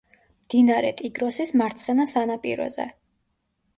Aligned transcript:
მდინარე 0.45 0.89
ტიგროსის 1.01 1.53
მარცხენა 1.63 2.09
სანაპიროზე. 2.13 2.89